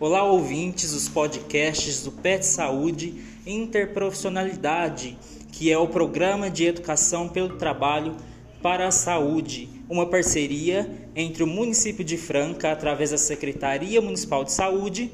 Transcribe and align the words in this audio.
Olá, 0.00 0.24
ouvintes 0.24 0.94
dos 0.94 1.10
podcasts 1.10 2.04
do 2.04 2.10
PET 2.10 2.46
Saúde 2.46 3.22
Interprofissionalidade, 3.46 5.18
que 5.52 5.70
é 5.70 5.76
o 5.76 5.88
Programa 5.88 6.48
de 6.48 6.64
Educação 6.64 7.28
pelo 7.28 7.58
Trabalho 7.58 8.16
para 8.62 8.88
a 8.88 8.90
Saúde, 8.90 9.68
uma 9.90 10.06
parceria 10.06 10.90
entre 11.14 11.42
o 11.42 11.46
município 11.46 12.02
de 12.02 12.16
Franca, 12.16 12.72
através 12.72 13.10
da 13.10 13.18
Secretaria 13.18 14.00
Municipal 14.00 14.42
de 14.42 14.52
Saúde, 14.52 15.12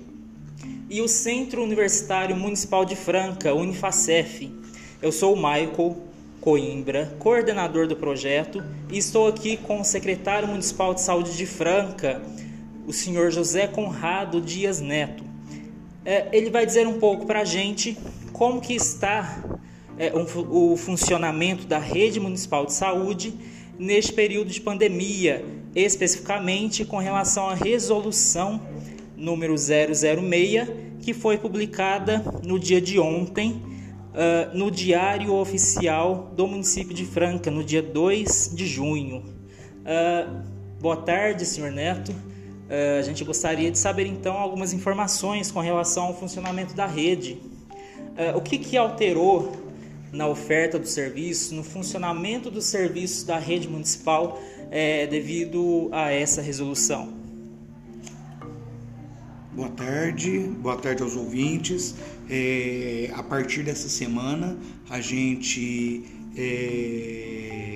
e 0.89 1.03
o 1.03 1.09
Centro 1.09 1.65
Universitário 1.65 2.37
Municipal 2.37 2.85
de 2.85 2.95
Franca, 2.95 3.53
Unifacef. 3.53 4.49
Eu 5.03 5.11
sou 5.11 5.35
o 5.35 5.37
Michael 5.37 5.97
Coimbra, 6.41 7.13
coordenador 7.19 7.89
do 7.89 7.97
projeto, 7.97 8.63
e 8.89 8.99
estou 8.99 9.27
aqui 9.27 9.57
com 9.57 9.81
o 9.81 9.85
secretário 9.85 10.47
municipal 10.47 10.95
de 10.95 11.01
saúde 11.01 11.37
de 11.37 11.45
Franca, 11.45 12.23
o 12.87 12.93
senhor 12.93 13.31
José 13.31 13.67
Conrado 13.67 14.41
Dias 14.41 14.81
Neto. 14.81 15.25
É, 16.05 16.29
ele 16.33 16.51
vai 16.51 16.65
dizer 16.65 16.87
um 16.87 16.99
pouco 17.01 17.27
para 17.27 17.41
a 17.41 17.45
gente 17.45 17.99
como 18.33 18.61
que 18.61 18.75
está 18.75 19.45
é, 19.99 20.13
um, 20.15 20.73
o 20.73 20.77
funcionamento 20.77 21.67
da 21.67 21.79
rede 21.79 22.21
municipal 22.21 22.65
de 22.65 22.73
saúde 22.73 23.35
neste 23.79 24.13
período 24.13 24.51
de 24.51 24.61
pandemia, 24.61 25.45
especificamente 25.75 26.85
com 26.85 26.99
relação 26.99 27.49
à 27.49 27.55
resolução 27.55 28.61
número 29.17 29.57
006, 29.57 30.69
que 31.01 31.13
foi 31.13 31.39
publicada 31.39 32.23
no 32.45 32.59
dia 32.59 32.81
de 32.81 32.99
ontem 32.99 33.63
uh, 34.13 34.57
no 34.57 34.71
Diário 34.71 35.35
Oficial 35.35 36.33
do 36.37 36.47
município 36.47 36.95
de 36.95 37.05
Franca, 37.05 37.51
no 37.51 37.65
dia 37.65 37.83
2 37.83 38.53
de 38.55 38.67
junho. 38.67 39.25
Uh, 39.83 40.43
boa 40.81 40.97
tarde, 40.97 41.45
senhor 41.45 41.73
Neto. 41.73 42.15
Uh, 42.67 42.99
a 42.99 43.03
gente 43.03 43.25
gostaria 43.25 43.71
de 43.71 43.79
saber 43.79 44.07
então 44.07 44.37
algumas 44.37 44.73
informações 44.73 45.51
com 45.51 45.61
relação 45.61 46.05
ao 46.05 46.19
funcionamento 46.19 46.75
da 46.75 46.87
rede. 46.87 47.39
o 48.35 48.41
que, 48.41 48.59
que 48.59 48.77
alterou 48.77 49.67
na 50.13 50.27
oferta 50.27 50.79
do 50.79 50.87
serviço, 50.87 51.55
no 51.55 51.63
funcionamento 51.63 52.51
dos 52.51 52.65
serviços 52.65 53.23
da 53.25 53.39
rede 53.39 53.69
municipal 53.69 54.41
é, 54.71 55.07
devido 55.07 55.89
a 55.93 56.11
essa 56.11 56.41
resolução? 56.41 57.15
Boa 59.53 59.69
tarde, 59.71 60.39
boa 60.39 60.77
tarde 60.77 61.03
aos 61.03 61.17
ouvintes. 61.17 61.95
É, 62.29 63.11
a 63.15 63.23
partir 63.23 63.63
dessa 63.63 63.89
semana, 63.89 64.57
a 64.91 65.01
gente 65.01 66.05
é, 66.37 67.76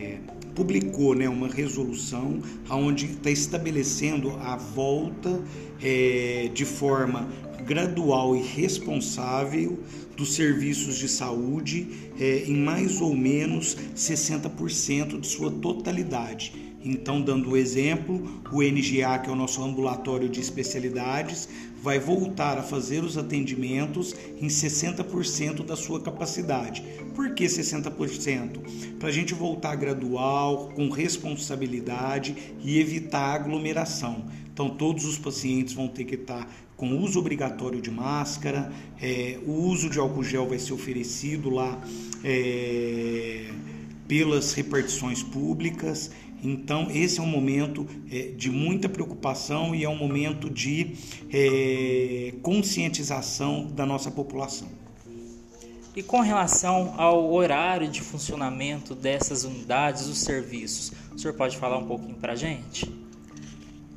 publicou 0.61 1.15
né, 1.15 1.27
uma 1.27 1.49
resolução 1.49 2.43
onde 2.69 3.07
está 3.07 3.31
estabelecendo 3.31 4.31
a 4.43 4.57
volta 4.57 5.41
é, 5.83 6.51
de 6.53 6.67
forma 6.67 7.27
gradual 7.65 8.37
e 8.37 8.43
responsável 8.43 9.79
dos 10.15 10.35
serviços 10.35 10.99
de 10.99 11.09
saúde 11.09 11.89
é, 12.21 12.45
em 12.47 12.59
mais 12.59 13.01
ou 13.01 13.17
menos 13.17 13.75
60% 13.97 15.19
de 15.19 15.27
sua 15.27 15.51
totalidade. 15.51 16.53
Então, 16.83 17.21
dando 17.21 17.51
o 17.51 17.57
exemplo, 17.57 18.43
o 18.51 18.63
NGA, 18.63 19.19
que 19.19 19.29
é 19.29 19.33
o 19.33 19.37
nosso 19.37 19.63
ambulatório 19.63 20.29
de 20.29 20.41
especialidades, 20.41 21.49
vai 21.83 21.99
voltar 21.99 22.59
a 22.59 22.63
fazer 22.63 23.03
os 23.03 23.17
atendimentos 23.17 24.15
em 24.41 24.49
60% 24.49 25.65
da 25.65 25.77
sua 25.77 26.01
capacidade. 26.01 26.83
Por 27.15 27.35
que 27.35 27.45
60%? 27.45 28.99
Para 28.99 29.09
a 29.09 29.13
gente 29.13 29.35
voltar 29.35 29.77
gradual, 29.77 30.71
com 30.75 30.89
responsabilidade 30.91 32.35
e 32.63 32.79
evitar 32.79 33.35
aglomeração. 33.35 34.25
Então, 34.53 34.71
todos 34.71 35.05
os 35.05 35.19
pacientes 35.19 35.75
vão 35.75 35.89
ter 35.89 36.05
que 36.05 36.17
estar 36.17 36.51
com 36.77 36.97
uso 36.97 37.19
obrigatório 37.19 37.81
de 37.81 37.91
máscara, 37.91 38.73
é, 39.01 39.39
o 39.47 39.53
uso 39.53 39.91
de 39.91 39.99
álcool 39.99 40.25
gel 40.25 40.49
vai 40.49 40.59
ser 40.59 40.73
oferecido 40.73 41.51
lá 41.51 41.79
é, 42.25 43.51
pelas 44.09 44.55
repartições 44.55 45.23
públicas 45.23 46.11
então, 46.43 46.89
esse 46.91 47.21
é 47.21 47.23
um 47.23 47.27
momento 47.27 47.87
é, 48.11 48.33
de 48.37 48.51
muita 48.51 48.89
preocupação 48.89 49.75
e 49.75 49.85
é 49.85 49.89
um 49.89 49.97
momento 49.97 50.49
de 50.49 50.95
é, 51.33 52.35
conscientização 52.43 53.67
da 53.67 53.85
nossa 53.85 54.11
população. 54.11 54.69
E 55.95 56.03
com 56.03 56.21
relação 56.21 56.95
ao 56.97 57.33
horário 57.33 57.89
de 57.89 58.01
funcionamento 58.01 58.95
dessas 58.95 59.45
unidades, 59.45 60.07
os 60.07 60.19
serviços, 60.19 60.93
o 61.13 61.19
senhor 61.19 61.35
pode 61.35 61.57
falar 61.57 61.79
um 61.79 61.87
pouquinho 61.87 62.15
para 62.15 62.33
a 62.33 62.37
gente? 62.37 63.00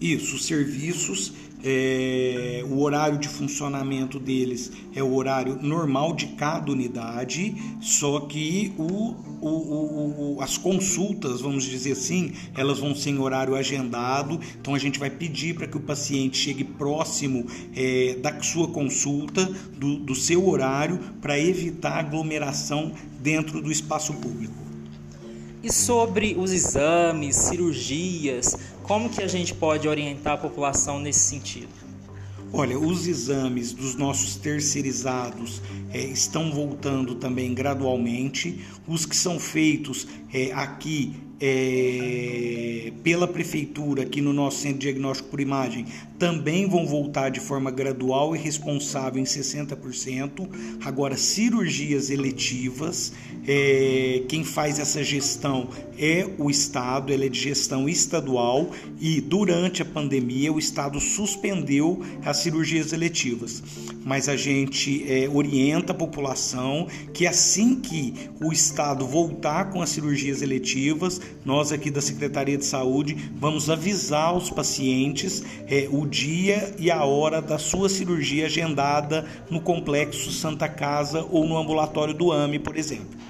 Isso, 0.03 0.35
os 0.35 0.45
serviços 0.45 1.31
é, 1.63 2.61
o 2.69 2.81
horário 2.81 3.17
de 3.17 3.29
funcionamento 3.29 4.19
deles 4.19 4.69
é 4.93 5.01
o 5.01 5.15
horário 5.15 5.57
normal 5.61 6.13
de 6.13 6.27
cada 6.27 6.69
unidade, 6.69 7.55
só 7.79 8.19
que 8.19 8.73
o, 8.77 9.15
o, 9.39 10.35
o, 10.35 10.41
as 10.41 10.57
consultas, 10.57 11.39
vamos 11.39 11.63
dizer 11.63 11.93
assim, 11.93 12.33
elas 12.53 12.79
vão 12.79 12.93
ser 12.93 13.11
em 13.11 13.17
horário 13.17 13.55
agendado, 13.55 14.41
então 14.59 14.75
a 14.75 14.79
gente 14.79 14.99
vai 14.99 15.09
pedir 15.09 15.55
para 15.55 15.65
que 15.65 15.77
o 15.77 15.79
paciente 15.79 16.35
chegue 16.35 16.65
próximo 16.65 17.47
é, 17.73 18.17
da 18.21 18.41
sua 18.41 18.67
consulta, 18.67 19.45
do, 19.77 19.95
do 19.99 20.15
seu 20.15 20.45
horário, 20.45 20.99
para 21.21 21.39
evitar 21.39 21.99
aglomeração 21.99 22.91
dentro 23.21 23.61
do 23.61 23.71
espaço 23.71 24.13
público. 24.15 24.63
E 25.63 25.71
sobre 25.71 26.35
os 26.37 26.51
exames, 26.51 27.37
cirurgias, 27.37 28.57
como 28.83 29.09
que 29.09 29.23
a 29.23 29.27
gente 29.27 29.53
pode 29.55 29.87
orientar 29.87 30.33
a 30.33 30.37
população 30.37 30.99
nesse 30.99 31.21
sentido? 31.21 31.83
Olha, 32.55 32.77
os 32.77 33.07
exames 33.07 33.73
dos 33.73 33.95
nossos 33.95 34.35
terceirizados 34.35 35.59
é, 35.91 35.99
estão 35.99 36.51
voltando 36.51 37.15
também 37.15 37.51
gradualmente. 37.51 38.63
Os 38.87 39.07
que 39.07 39.15
são 39.15 39.39
feitos 39.39 40.07
é, 40.31 40.51
aqui 40.51 41.15
é, 41.45 42.93
pela 43.03 43.27
prefeitura 43.27 44.03
aqui 44.03 44.21
no 44.21 44.31
nosso 44.31 44.61
centro 44.61 44.79
de 44.79 44.85
diagnóstico 44.85 45.27
por 45.27 45.41
imagem 45.41 45.85
também 46.17 46.69
vão 46.69 46.85
voltar 46.85 47.27
de 47.27 47.41
forma 47.41 47.69
gradual 47.69 48.33
e 48.33 48.39
responsável 48.39 49.21
em 49.21 49.25
60%. 49.25 50.47
Agora, 50.85 51.17
cirurgias 51.17 52.09
eletivas, 52.09 53.11
é, 53.45 54.23
quem 54.29 54.45
faz 54.45 54.79
essa 54.79 55.03
gestão 55.03 55.67
é 55.99 56.25
o 56.37 56.49
Estado, 56.49 57.11
ela 57.11 57.25
é 57.25 57.29
de 57.29 57.39
gestão 57.39 57.89
estadual 57.89 58.71
e 59.01 59.19
durante 59.19 59.81
a 59.81 59.85
pandemia 59.85 60.53
o 60.53 60.57
Estado 60.57 60.97
suspendeu 61.01 62.01
as 62.23 62.37
cirurgias 62.37 62.93
eletivas. 62.93 63.61
Mas 64.05 64.29
a 64.29 64.37
gente 64.37 65.03
é, 65.11 65.27
orienta 65.27 65.91
a 65.91 65.95
população 65.95 66.87
que 67.13 67.27
assim 67.27 67.75
que 67.75 68.13
o 68.41 68.53
Estado 68.53 69.05
voltar 69.05 69.71
com 69.71 69.81
as 69.81 69.89
cirurgias 69.89 70.41
eletivas, 70.41 71.19
nós 71.45 71.71
aqui 71.71 71.91
da 71.91 72.01
Secretaria 72.01 72.57
de 72.57 72.65
Saúde 72.65 73.31
vamos 73.35 73.69
avisar 73.69 74.35
os 74.35 74.49
pacientes 74.49 75.43
é, 75.67 75.87
o 75.91 76.05
dia 76.05 76.73
e 76.77 76.89
a 76.89 77.03
hora 77.03 77.41
da 77.41 77.57
sua 77.57 77.89
cirurgia 77.89 78.45
agendada 78.45 79.25
no 79.49 79.61
complexo 79.61 80.31
Santa 80.31 80.67
Casa 80.67 81.25
ou 81.29 81.45
no 81.45 81.57
ambulatório 81.57 82.13
do 82.13 82.31
AME, 82.31 82.59
por 82.59 82.77
exemplo. 82.77 83.23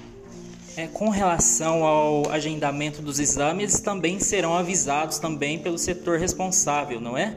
É, 0.76 0.88
com 0.88 1.10
relação 1.10 1.84
ao 1.84 2.32
agendamento 2.32 3.02
dos 3.02 3.20
exames, 3.20 3.64
eles 3.64 3.80
também 3.80 4.20
serão 4.20 4.56
avisados 4.56 5.20
também 5.20 5.60
pelo 5.60 5.78
setor 5.78 6.18
responsável, 6.20 7.00
não 7.00 7.16
é? 7.16 7.36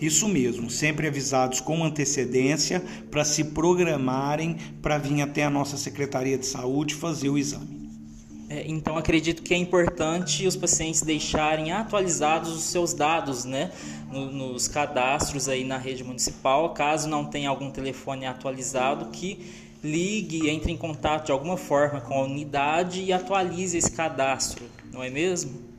Isso 0.00 0.26
mesmo, 0.26 0.70
sempre 0.70 1.06
avisados 1.06 1.60
com 1.60 1.84
antecedência 1.84 2.82
para 3.10 3.22
se 3.22 3.44
programarem 3.44 4.56
para 4.80 4.96
vir 4.96 5.20
até 5.20 5.44
a 5.44 5.50
nossa 5.50 5.76
Secretaria 5.76 6.38
de 6.38 6.46
Saúde 6.46 6.94
fazer 6.94 7.28
o 7.28 7.36
exame. 7.36 7.79
É, 8.50 8.64
então 8.66 8.98
acredito 8.98 9.44
que 9.44 9.54
é 9.54 9.56
importante 9.56 10.44
os 10.44 10.56
pacientes 10.56 11.02
deixarem 11.02 11.70
atualizados 11.70 12.52
os 12.52 12.64
seus 12.64 12.92
dados, 12.92 13.44
né, 13.44 13.70
no, 14.10 14.28
nos 14.28 14.66
cadastros 14.66 15.48
aí 15.48 15.62
na 15.62 15.78
rede 15.78 16.02
municipal, 16.02 16.74
caso 16.74 17.08
não 17.08 17.24
tenha 17.24 17.48
algum 17.48 17.70
telefone 17.70 18.26
atualizado 18.26 19.06
que 19.12 19.70
ligue, 19.84 20.50
entre 20.50 20.72
em 20.72 20.76
contato 20.76 21.26
de 21.26 21.32
alguma 21.32 21.56
forma 21.56 22.00
com 22.00 22.14
a 22.14 22.24
unidade 22.24 23.02
e 23.02 23.12
atualize 23.12 23.78
esse 23.78 23.92
cadastro, 23.92 24.64
não 24.92 25.00
é 25.00 25.08
mesmo? 25.08 25.69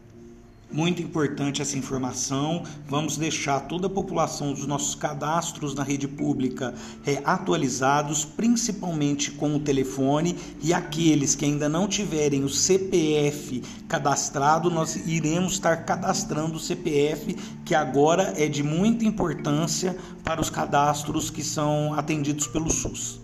Muito 0.72 1.02
importante 1.02 1.62
essa 1.62 1.78
informação. 1.78 2.64
Vamos 2.88 3.18
deixar 3.18 3.60
toda 3.62 3.88
a 3.88 3.90
população 3.90 4.54
dos 4.54 4.66
nossos 4.66 4.96
cadastros 4.96 5.76
na 5.76 5.84
rede 5.84 6.08
pública 6.08 6.74
é, 7.06 7.22
atualizados, 7.26 8.24
principalmente 8.24 9.32
com 9.32 9.54
o 9.54 9.60
telefone, 9.60 10.38
e 10.62 10.74
aqueles 10.74 11.36
que 11.36 11.44
ainda 11.44 11.68
não 11.68 11.90
tiverem 11.90 12.46
o 12.46 12.50
CPF 12.50 13.62
cadastrado, 13.90 14.72
nós 14.72 14.96
iremos 14.96 15.54
estar 15.54 15.84
cadastrando 15.84 16.56
o 16.56 16.60
CPF, 16.60 17.36
que 17.66 17.76
agora 17.76 18.34
é 18.38 18.48
de 18.48 18.64
muita 18.64 19.04
importância 19.04 19.98
para 20.24 20.40
os 20.40 20.50
cadastros 20.50 21.30
que 21.30 21.44
são 21.44 21.94
atendidos 21.96 22.48
pelo 22.48 22.72
SUS. 22.72 23.20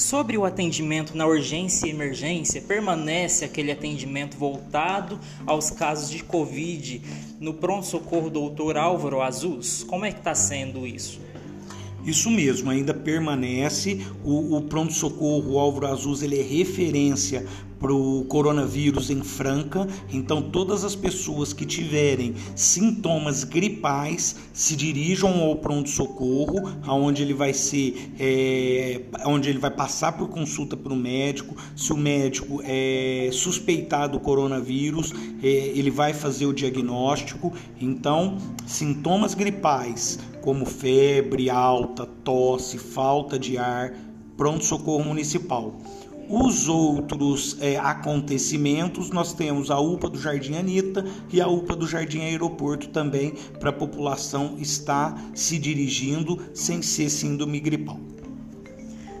Sobre 0.00 0.38
o 0.38 0.46
atendimento 0.46 1.14
na 1.14 1.26
urgência 1.26 1.86
e 1.86 1.90
emergência, 1.90 2.62
permanece 2.62 3.44
aquele 3.44 3.70
atendimento 3.70 4.34
voltado 4.34 5.20
aos 5.46 5.70
casos 5.70 6.08
de 6.08 6.24
Covid 6.24 7.02
no 7.38 7.52
pronto-socorro 7.52 8.30
doutor 8.30 8.78
Álvaro 8.78 9.20
Azus? 9.20 9.84
Como 9.84 10.06
é 10.06 10.10
que 10.10 10.20
está 10.20 10.34
sendo 10.34 10.86
isso? 10.86 11.20
Isso 12.02 12.30
mesmo, 12.30 12.70
ainda 12.70 12.94
permanece 12.94 14.00
o, 14.24 14.56
o 14.56 14.62
pronto-socorro 14.62 15.58
Álvaro 15.58 15.88
Azul, 15.88 16.16
ele 16.22 16.40
é 16.40 16.42
referência 16.42 17.46
para 17.80 17.92
o 17.94 18.24
coronavírus 18.26 19.08
em 19.08 19.22
Franca. 19.22 19.88
Então, 20.12 20.42
todas 20.42 20.84
as 20.84 20.94
pessoas 20.94 21.54
que 21.54 21.64
tiverem 21.64 22.34
sintomas 22.54 23.42
gripais 23.42 24.36
se 24.52 24.76
dirijam 24.76 25.40
ao 25.40 25.56
pronto-socorro, 25.56 26.70
aonde 26.82 27.22
ele 27.22 27.32
vai 27.32 27.54
ser, 27.54 28.12
é, 28.20 29.00
onde 29.24 29.48
ele 29.48 29.58
vai 29.58 29.70
passar 29.70 30.12
por 30.12 30.28
consulta 30.28 30.76
para 30.76 30.92
o 30.92 30.96
médico. 30.96 31.56
Se 31.74 31.92
o 31.92 31.96
médico 31.96 32.60
é 32.62 33.30
suspeitado 33.32 34.18
do 34.18 34.20
coronavírus, 34.20 35.12
é, 35.42 35.46
ele 35.46 35.90
vai 35.90 36.12
fazer 36.12 36.44
o 36.44 36.52
diagnóstico. 36.52 37.52
Então, 37.80 38.36
sintomas 38.66 39.34
gripais 39.34 40.18
como 40.42 40.66
febre 40.66 41.48
alta, 41.48 42.06
tosse, 42.06 42.78
falta 42.78 43.38
de 43.38 43.56
ar, 43.56 43.94
pronto-socorro 44.36 45.04
municipal. 45.04 45.74
Os 46.32 46.68
outros 46.68 47.56
é, 47.60 47.76
acontecimentos, 47.76 49.10
nós 49.10 49.32
temos 49.32 49.68
a 49.68 49.80
UPA 49.80 50.08
do 50.08 50.16
Jardim 50.16 50.54
Anitta 50.54 51.04
e 51.28 51.40
a 51.40 51.48
UPA 51.48 51.74
do 51.74 51.88
Jardim 51.88 52.20
Aeroporto 52.20 52.88
também, 52.90 53.34
para 53.58 53.70
a 53.70 53.72
população 53.72 54.56
estar 54.60 55.20
se 55.34 55.58
dirigindo 55.58 56.40
sem 56.54 56.82
ser 56.82 57.10
síndrome 57.10 57.58
gripal. 57.58 57.98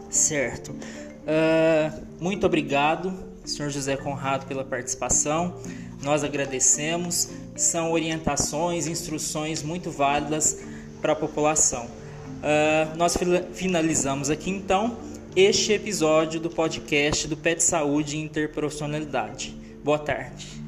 Certo. 0.08 0.70
Uh, 0.70 2.06
muito 2.20 2.46
obrigado, 2.46 3.12
senhor 3.44 3.70
José 3.70 3.96
Conrado, 3.96 4.46
pela 4.46 4.62
participação. 4.62 5.56
Nós 6.04 6.22
agradecemos. 6.22 7.28
São 7.56 7.90
orientações, 7.90 8.86
instruções 8.86 9.64
muito 9.64 9.90
válidas 9.90 10.60
para 11.02 11.12
a 11.14 11.16
população. 11.16 11.86
Uh, 11.86 12.96
nós 12.96 13.18
finalizamos 13.52 14.30
aqui 14.30 14.48
então 14.48 15.09
este 15.36 15.72
episódio 15.72 16.40
do 16.40 16.50
podcast 16.50 17.28
do 17.28 17.36
Pet 17.36 17.62
Saúde 17.62 18.16
e 18.16 18.20
Interprofissionalidade. 18.20 19.54
Boa 19.82 19.98
tarde. 19.98 20.59